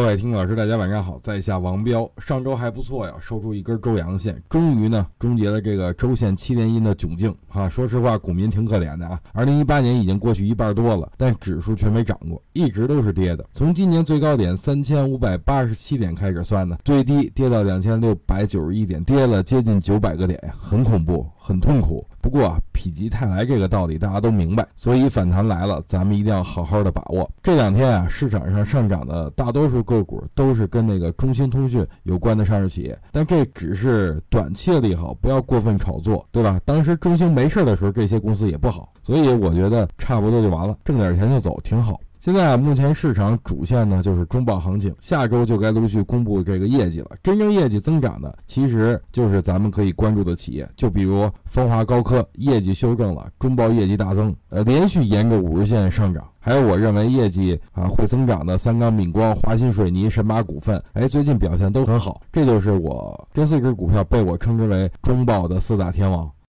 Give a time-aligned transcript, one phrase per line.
[0.00, 2.10] 各位听众老师，大家晚上好，在下王彪。
[2.16, 7.68] 上周还不错呀，收出一根周阳线，终于呢终结了这个周线七连阴的窘境啊。
[7.68, 9.20] 说实话，股民挺可怜的啊。
[9.34, 13.44] 二零一八年已经过去一半多了，但指数却没涨过，一直都是跌的。
[13.52, 22.06] 从今年最高点三千五百八十七点开始算呢，最低跌到两千六百九十一点，跌了接近九百个点呀，很恐怖，很痛苦。
[22.22, 27.30] 不过啊，否极泰来这个道理大家都明白，所以反弹来了，咱们一定要好好的把握。
[27.42, 36.60] 这两天啊，市场上上涨的大多数个股都是跟那个中兴通讯有关的上市企业，但这只是短期的利好，不要过分炒作，对吧？
[36.64, 41.98] 当时中兴没事的时候，这些公司也不好，所以我觉得差不多就完了，挣点钱就走，挺好。
[42.20, 47.12] 现在啊，目前市场主线呢就是中报行情，下周就该陆续公布这个业绩了。
[47.22, 56.22] 真正业绩增长的，其实就是咱们可以关注的企业，就比如风华高科，业绩修正了，中报业绩大增，呃，连续沿着五日线上涨。
[56.42, 62.20] 还有我认为业绩啊会增长的三钢、闽光、华新水泥、神马股份，哎，最近表现都很好。
[62.30, 66.30] 这就是我这四只股票被我称之为中报的四大天王。